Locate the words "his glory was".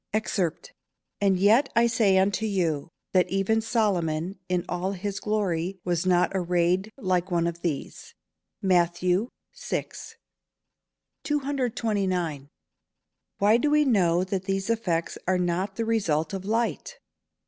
4.93-6.07